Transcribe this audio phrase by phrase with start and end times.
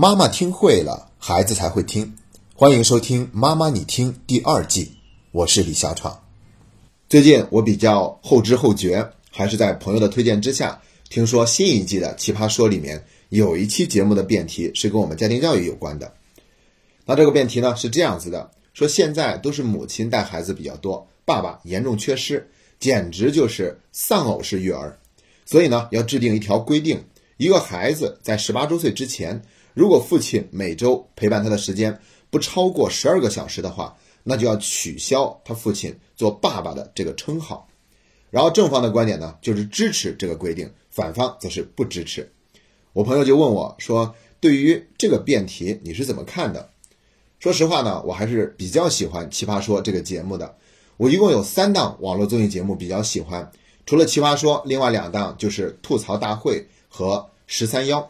[0.00, 2.14] 妈妈听会了，孩子才会听。
[2.54, 4.92] 欢迎收听《妈妈你听》第二季，
[5.32, 6.22] 我是李小闯。
[7.08, 10.80] 最近我比较后知后觉，还是在朋友的推荐之下，
[11.10, 16.14] 听说新一季的《奇葩说》里面有一期节目的辩题是跟我们家庭教育有关的。
[17.04, 24.96] 那这个辩题呢是这样子的：说现在都是母亲带孩子比较多，爸爸严重缺失，简直就是丧偶式育儿。
[25.44, 27.02] 所以呢，要制定一条规定，
[27.36, 29.42] 一个孩子在十八周岁之前。
[29.78, 31.96] 如果父亲每周陪伴他的时间
[32.30, 37.68] 不超过十二个小时的话，那就要取消他父亲做爸爸的这个称号。
[38.28, 42.28] 然后正方的观点呢，就是支持这个规定，反方则是不支持。
[42.92, 46.70] 我朋友就问我说：“对于这个辩题，你是怎么看的？”
[47.38, 50.56] 说实话呢，我还是比较喜欢《奇葩说》这个节目的。
[50.96, 53.48] 我一共有三档网络综艺节目比较喜欢，
[53.86, 56.54] 除了《奇葩说》，另外两档就是《吐槽大会》
[56.88, 57.14] 和
[57.46, 58.00] 《十三幺》。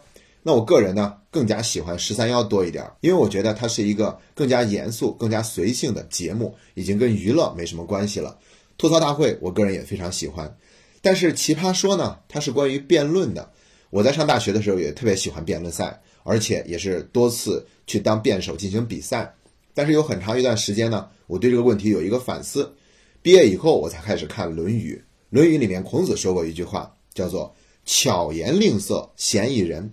[0.42, 8.38] 那我个人呢，更加喜欢十三幺多一点，因为我觉得它是一个更加严肃、更加随性的节目，已经跟娱乐没什么关系了。
[8.78, 10.56] 吐槽大会，我个人也非常喜欢，
[11.02, 13.50] 但是奇葩说呢，它是关于辩论的。
[13.90, 19.34] 我在上大学的时候也特别喜欢辩论赛，而且也是多次去当辩手进行比赛。
[19.74, 22.74] 但是有很长一段时间呢，我对这个问题有一个反思。
[23.20, 24.94] 毕业以后，我才开始看《论语》，
[25.30, 29.92] 《论语》里面孔子说过一句话，叫做“巧言令色，鲜矣仁”。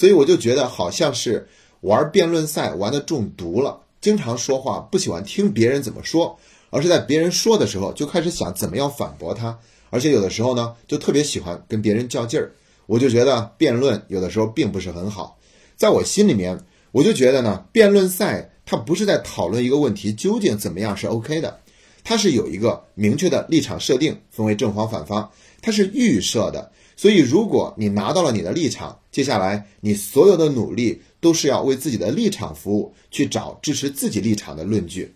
[0.00, 1.46] 所以我就觉得好像是
[1.82, 6.38] 玩辩论赛玩的中毒了，经常说话不喜欢听别人怎么说，
[6.70, 9.58] 而是在别人说的时候就开始想怎么样反驳他，
[9.90, 12.50] 而且有的时候呢就特别喜欢跟别人较劲儿。
[12.86, 15.36] 我就觉得辩论有的时候并不是很好，
[15.76, 16.58] 在我心里面，
[16.92, 21.60] 我就觉得呢，辩论赛它不是在讨论一个问题究竟怎么样是 OK 的，
[22.02, 26.72] 它是有一个明确的立场设定，分为正方反方，它是预设的。
[26.96, 35.12] 所以，如果你拿到了你的立场，接下来你所有的努力都是要为自己的立场服务，去找支持自己立场的论据，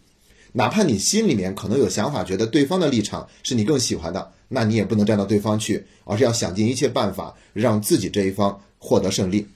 [0.52, 9.46] 哪怕你心里面可能有想法，觉得对方的立场是你更喜欢的，那你也不能站到对方去，而是要想尽一切办法让自己这一方获得胜利。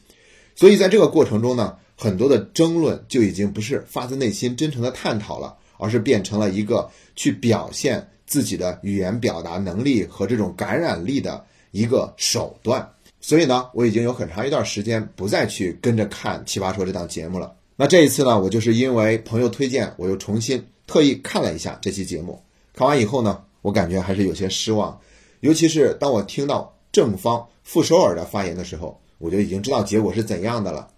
[0.54, 11.44] 所以，在这个过程中呢，很多的争论就已经不是发自内心真诚的探讨了，而是变成了一个去表现自己的语言表达能力和这种感染力的。
[11.70, 12.90] 一个手段，
[13.20, 17.54] 所以呢，我已经有很长一段时间不再去跟着看《奇葩说》这档节目了。
[17.76, 22.40] 那这一次呢，我就是因为朋友推荐，我又重新特意看了一下这期节目。
[22.74, 24.98] 看完以后呢，我感觉还是有些失望，
[25.40, 30.88] 尤其是当我听到正方傅首尔的发言的时候，我就已经知道结果是怎样的了。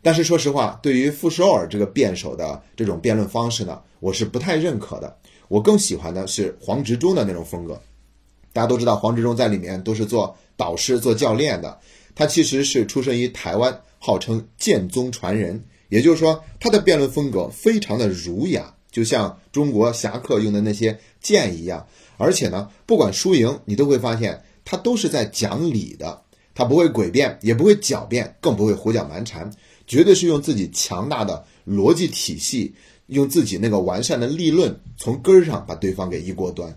[0.00, 5.18] 但是说实话，对于傅首尔这个辩手的这种辩论方式呢，我是不太认可的。
[5.48, 7.80] 我更喜欢的是黄执中的那种风格。
[8.58, 11.78] 大家都知道，黄执中在里面都是做导师、做教练的。
[12.16, 21.86] 他其实是出生于台湾，号称剑宗传人，也就是说，他的辩论风格非常的儒雅，就像中国侠客用的那些剑一样。
[22.16, 26.20] 而且呢，不管输赢，你都会发现他都是在讲理的。
[26.52, 29.48] 他不会诡辩，也不会狡辩，更不会胡搅蛮缠，
[29.86, 32.74] 绝对是用自己强大的逻辑体系，
[33.06, 36.76] 用自己那个完善的立论，从根儿上把对方给一锅端。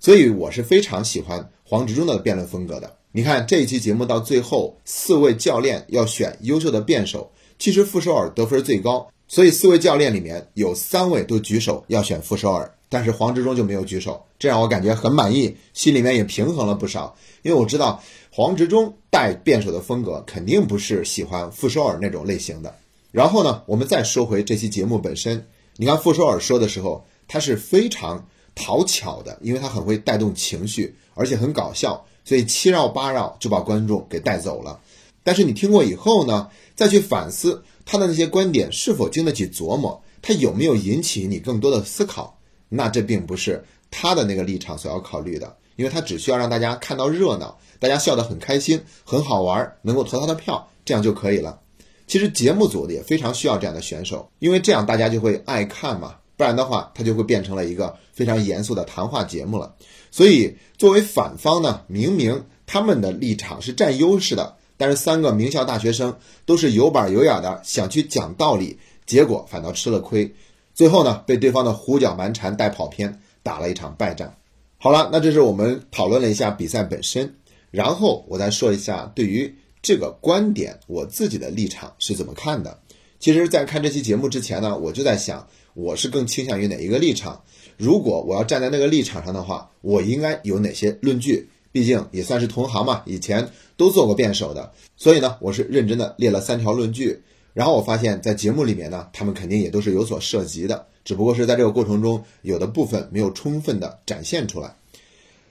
[0.00, 2.96] 所以我是非常喜欢黄执中的辩论风格的。
[3.12, 17.14] 你看这一期节目到最后，四位教练要选优秀的辩手，其实傅首尔得分最高，所以四位教练里面有三位都举手要选傅首尔，但是黄执中就没有举手，这让我感觉很满意，心里面也平衡了不少。
[17.42, 22.74] 因为我知道黄执中带辩手的风格肯定不是喜欢傅首尔那种类型的。
[23.12, 25.46] 然后呢，我们再说回这期节目本身，
[25.76, 28.26] 你看傅首尔说的时候，他是非常。
[28.60, 34.78] 讨巧的，因为他很会带动情绪，而且很搞笑，所以七绕八绕就把观众给带走了。
[35.24, 42.38] 但是你听过以后呢，再去反思他的那些观点是否经得起琢磨，他有没有引起你更多的思考，
[42.68, 51.60] 那这并不是他的那个立场所要考虑的，因为他只需要让大家看到热闹，大家笑得很开心，很好玩，能够投他的票，这样就可以了。
[52.06, 56.16] 其实节目组也非常需要这样的选手，因为这样大家就会爱看嘛。
[56.40, 59.74] 不然的话，它就会变成了一个非常严肃的谈话节目了。
[60.10, 66.16] 所以，作为反方呢，明明他们的立场是占优势的，但是三个名校大学生
[66.46, 70.34] 都是有板有眼的，想去讲道理，结果反倒吃了亏，
[70.74, 74.32] 最后呢，被对方的胡搅蛮缠带跑偏，打了一场败仗。
[74.78, 77.34] 好了，那这是我们讨论了一下比赛本身，
[77.70, 82.78] 然后我再说一下对于这个观点我自己的立场是怎么看的。
[83.18, 85.46] 其实，在看这期节目之前呢，我就在想。
[85.74, 87.42] 我是更倾向于哪一个立场？
[87.76, 91.48] 如果我要站在那个立场上的话，我应该有哪些论据？
[91.72, 97.22] 毕竟也算是同行嘛，以前都做过辩手的，所以呢，我是认真的列了三条论据，
[97.54, 104.74] 然后我发现，在节目里面呢，他们肯定也都是有所涉及的，只不过是在这个过程中，有的部分没有充分的展现出来。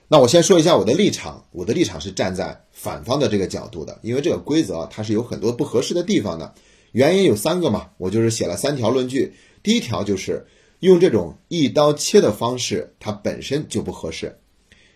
[0.08, 6.52] 那我先说一下我的立场，我的立场是站在反方的这个角度的，因为这个规则它是有很多不合适的地方的，
[6.92, 9.32] 原因有三个嘛，我就是写了三条论据。
[9.62, 10.46] 第一条就是
[10.80, 14.38] 用这种一刀切的方式，它本身就不合适。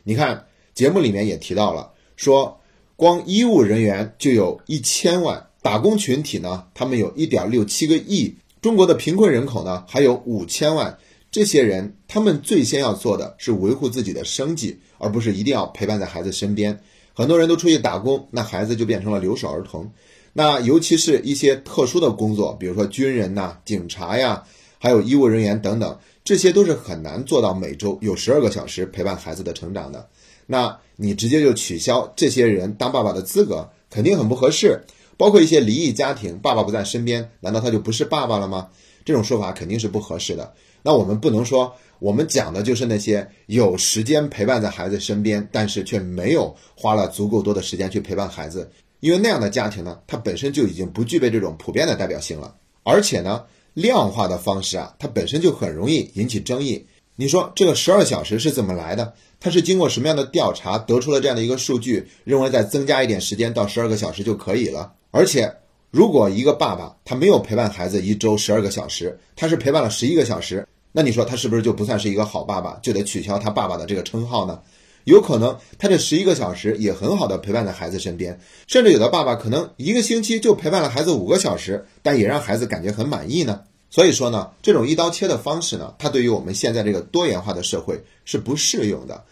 [0.03, 2.61] 你看节目里面也提到了，说
[2.97, 10.99] 光医务人员就有一千万，打工群体呢，他们有一点六七个亿，中国的贫困人口呢还有五千万。
[11.31, 16.79] 这些人，他们最先要做的是维护自己的生计，而不是一定要陪伴在孩子身边。
[17.13, 19.91] 很多人都出去打工，那孩子就变成了留守儿童。
[20.37, 24.43] 那尤其是一些特殊的工作，比如说军人呐、警察呀，
[24.79, 30.07] 还有医务人员等等，这些都是很难做到每周有十二个小时陪伴孩子的成长的。
[30.47, 34.79] 那你直接就取消这些人当爸爸的资格，肯定很不合适。
[35.17, 38.69] 包括一些离异家庭，爸爸不在身边，难道他就不是爸爸了吗？
[39.05, 40.53] 这种说法肯定是不合适的。
[40.83, 48.69] 那我们不能说，我们讲的就是那些有时间陪伴在孩子身边，但是却没有花了足够多的时间去陪伴孩子，
[49.05, 52.55] 因为那样的家庭呢，它本身就已经不具备这种普遍的代表性了。
[52.85, 56.83] 而且呢，量化的方式啊，它本身就很容易引起争议。
[57.15, 59.13] 你说这个十二小时是怎么来的？
[59.39, 64.91] 它是经过什么样的调查得出了这样的一个数据，认为再增加一点时间到十二个小时就可以了？
[65.11, 65.55] 而且。
[65.91, 74.61] 如果一个爸爸他没有陪伴孩子一周十二个小时，他是陪伴了十一个小时，那你说他是不是就不算是一个好爸爸，就得取消他爸爸的这个称号呢？
[75.05, 83.63] 有可能他这十一个小时也很好的陪伴在孩子身边，甚至有的爸爸可能一个星期就陪伴了孩子五个小时，但也让孩子感觉很满意呢。
[83.91, 89.25] 所以说呢，这种一刀切的方式呢，它对于我们现在这个多元化的社会是不适用的。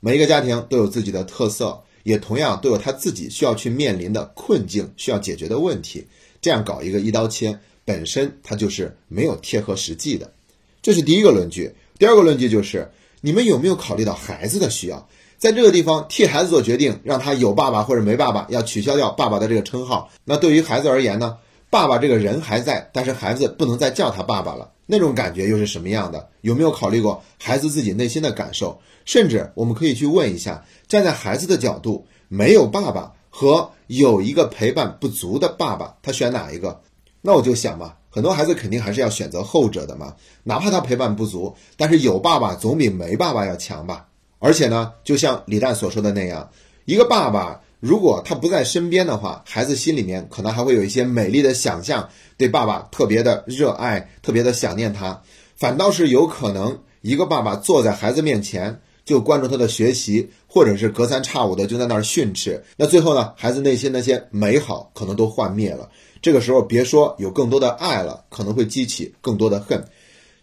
[0.00, 1.82] 每一个家庭都有自己的特色。
[2.04, 6.06] 也同样都有他自己需要去面临的困境，需要解决的问题。
[6.40, 10.32] 这样搞一个一刀切，本身它就是没有贴合实际的。
[10.80, 11.70] 这是第一个论据。
[11.98, 12.88] 第二个论据就是，
[13.20, 15.06] 你们有没有考虑到孩子的需要？
[15.38, 20.10] 在这个地方替孩子做决定，让他有爸爸或者没爸爸，要取消掉爸爸的这个称号。
[20.24, 21.36] 那对于孩子而言呢？
[21.70, 24.70] 爸爸这个人还在，但是孩子不能再叫他爸爸了。
[24.86, 26.26] 那种感觉又是什么样的？
[26.40, 28.80] 有没有考虑过孩子自己内心的感受？
[29.04, 36.80] 甚至我们可以去问一下，站在孩子的角度，没有爸爸和有一个陪伴不足的爸爸，他选哪一个？
[37.20, 44.07] 那我就想嘛，很多孩子肯定还是要选择后者的嘛，哪怕他陪伴不足，但是有爸爸总比没爸爸要强吧。
[44.38, 46.50] 而且呢，就像李诞所说的那样，
[46.84, 47.60] 一个爸爸。
[47.80, 55.22] 如果他不在身边的话，孩子心里面可能还会有一些美丽的想象，对爸爸特别的热爱，特别的想念他。
[55.54, 62.64] 反倒是有可能，一个爸爸坐在孩子面前就关注他的学习，或者是隔三差五的就在那儿训斥。
[62.76, 65.88] 那最后呢，孩子内心那些美好可能都幻灭了。
[66.20, 69.84] 这个时候，别说有更多的爱了，可能会激起更多的恨。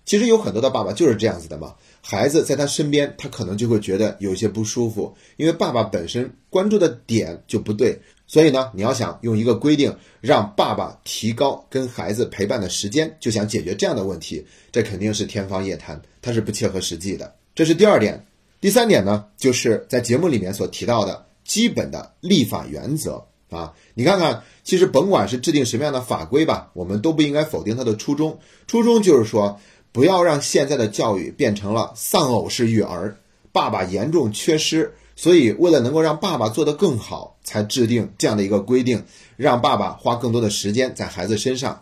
[0.06, 1.74] 其实有很多的爸爸就是这样子的嘛。
[2.02, 8.00] 孩子在他身边，他可能就会觉得有些不舒服，因为爸爸本身关注的点就不对。
[8.28, 17.36] 所以呢，你要想用一个规定让爸爸提高跟孩子陪伴的时间，就想解决这样的问题，这肯定是天方夜谭，它是不切合实际的。
[17.56, 18.26] 这是第二点。
[18.62, 23.74] 第三点呢，就是在节目里面所提到的基本的立法原则啊。
[23.94, 28.40] 你看看，其实甭管是制定什么样的法规吧，我们都不应该否定它的初衷。
[28.68, 29.60] 初衷就是说。
[29.96, 33.16] 不要让现在的教育变成了丧偶式育儿，
[33.54, 39.02] 爸爸严重缺失，所以为了能够让爸爸做得更好，才制定这样的一个规定，
[39.38, 41.82] 让爸爸花更多的时间在孩子身上。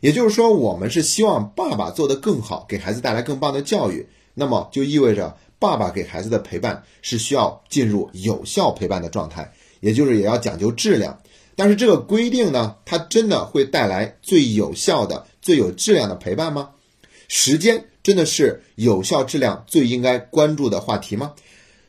[0.00, 4.08] 也就是说，我们是希望爸爸做得更好，给孩子带来更棒的教育。
[4.34, 11.20] 那么就意味着爸爸给孩子的陪伴是需要进入有效陪伴的状态，也就是也要讲究质量。
[11.54, 16.70] 但是这个规定呢，它真的会带来最有效的、最有质量的陪伴吗？
[17.28, 21.32] 时间真的是有效质量最应该关注的话题吗？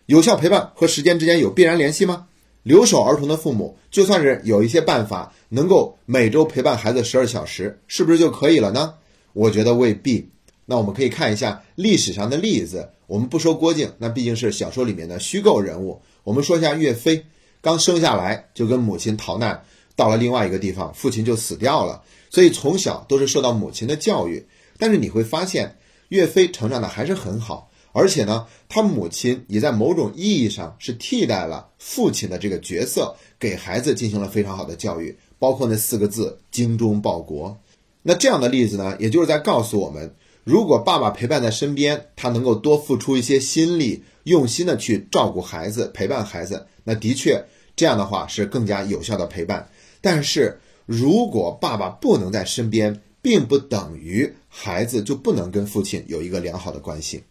[0.05, 2.27] 有效陪伴和时间之间有必然联系吗？
[2.63, 8.95] 留守儿童的父母，就算是有一些办法能够每周陪伴孩子十二小时，是不是就可以了呢？
[9.33, 10.29] 我觉得未必。
[10.65, 12.89] 那我们可以看一下历史上的例子。
[13.05, 16.01] 我们不说郭靖，那毕竟是小说里面的虚构人物。
[16.23, 17.23] 我们说一下岳飞，
[17.61, 19.63] 刚生下来就跟母亲逃难，
[19.95, 22.01] 到了另外一个地方，父亲就死掉了，
[22.31, 24.43] 所以从小都是受到母亲的教育。
[24.77, 25.77] 但是你会发现，
[26.09, 37.57] 岳飞成长的还是很好，而且呢，他母亲也在某种意义上是替代了父亲的这个角色，给孩子进行了非常好的教育，包括那四个字“精忠报国”。
[38.03, 40.13] 那这样的例子呢，也就是在告诉我们，
[40.43, 49.69] 如果爸爸陪伴在身边，他能够多付出一些心力，用心的去照顾孩子，陪伴孩子，那的确这样的话是更加有效的陪伴。
[50.01, 57.21] 但是，如果爸爸不能在身边，并不等于孩子就不能跟父亲有一个良好的关系。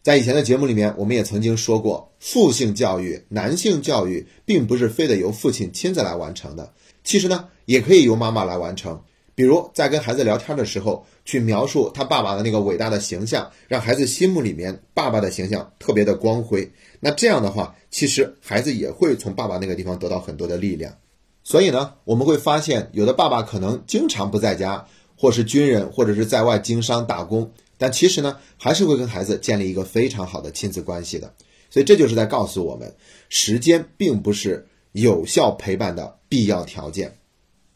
[0.00, 9.02] 在以前的节目里面，我们也曾经说过，父性教育、男性教育并不是非得由父亲亲自来完成的，其实呢，也可以由妈妈来完成。
[9.34, 16.70] 比如在跟孩子聊天的时候，去描述他爸爸的那个伟大的形象，让孩子心目里面爸爸的形象特别的光辉。
[17.00, 20.96] 那这样的话，其实孩子也会从爸爸那个地方得到很多的力量。
[21.42, 24.86] 所以呢，我们会发现，有的爸爸可能经常不在家，
[25.18, 31.34] 或是军人，或者是在外经商打工，但其实呢，还是会跟孩子建立一个非常好的亲子关系的。
[31.68, 32.94] 所以这就是在告诉我们，
[33.28, 37.18] 时间并不是有效陪伴的必要条件。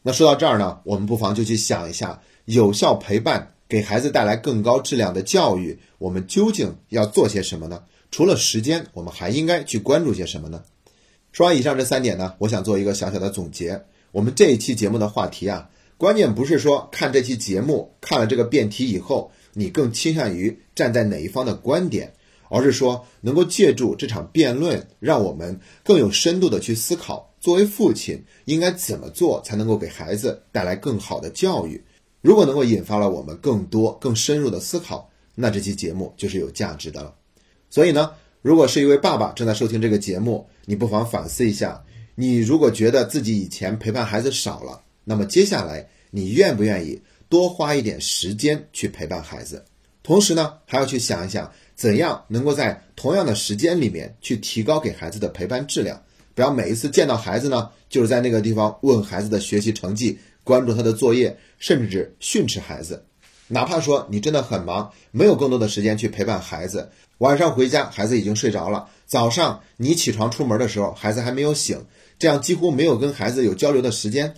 [0.01, 7.83] 那说到这儿呢，我们不妨就去想一下，有效陪伴给孩子带来更高质量的教育，我们究竟要做些什么呢？
[8.09, 10.63] 除了时间，我们还应该去关注些什么呢？
[11.31, 13.83] 说完以上这三点呢，我想做一个小小的总结。
[14.11, 15.69] 我们这一期节目的话题啊，
[16.03, 22.11] 关键不是说看这期节目看了这个辩题以后，你更倾向于站在哪一方的观点，
[22.49, 31.81] 而是说能够借助这场辩论，让我们更有深度的去思考，作为父亲应该怎么做才能够给孩子带来更好的教育。
[32.19, 37.15] 如果能够引发了我们更多更深入的思考，那这期节目就是有价值的了。
[37.69, 41.81] 所以呢，如果是一位爸爸正在收听这个节目，你不妨反思一下：
[42.15, 49.63] 你如果觉得自己以前陪伴孩子少了，那么接下来你愿不愿意多花一点时间去陪伴孩子？
[50.03, 56.01] 同时呢，还要去想一想，怎样能够在同样的时间里面去提高给孩子的陪伴质量？
[56.35, 63.05] 不要每一次见到孩子呢，就是在那个地方问孩子的学习成绩，关注他的作业，甚至训斥孩子。
[63.47, 66.89] 哪怕说你真的很忙，没有更多的时间去陪伴孩子。
[67.19, 68.89] 晚上回家，孩子已经睡着了。
[69.05, 71.85] 早上你起床出门的时候，孩子还没有醒，
[72.19, 74.33] 这样几乎没有跟孩子有交流的时间。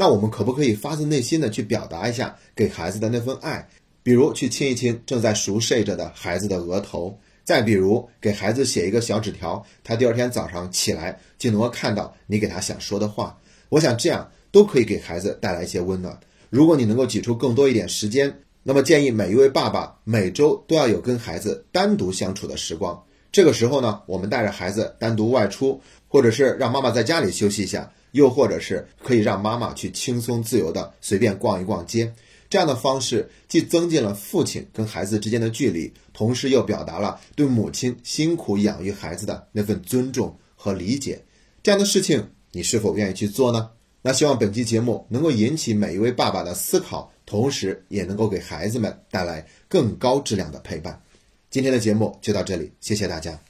[0.00, 3.68] 那我们可不可以发自内心的去表达一下给孩子的那份爱？
[4.04, 13.36] 比如去亲一亲正在熟睡着的孩子的额头，再比如给孩子写一个小纸条，他第二天早上起来就能够看到你给他想说的话。
[13.70, 16.16] 我想这样都可以给孩子带来一些温暖。
[16.48, 18.32] 如果你能够挤出更多一点时间。
[18.64, 23.02] 那么建议每一位爸爸每周都要有跟孩子单独相处的时光。
[23.32, 32.12] 这个时候呢，我们带着孩子单独外出，或者是让妈妈在家里休息一下，又或者是可以让妈妈去轻松自由的随便逛一逛街。
[32.50, 41.22] 这样的方式既增进了父亲跟孩子之间的距离，同时又表达了对母亲辛苦养育孩子的那份尊重和理解。
[41.62, 43.70] 这样的事情，你是否愿意去做呢？
[44.00, 47.12] 那希望本期节目能够引起每一位爸爸的思考。
[47.26, 50.98] 同时，也能够给孩子们带来更高质量的陪伴。
[51.50, 53.47] 今天的节目就到这里，谢谢大家。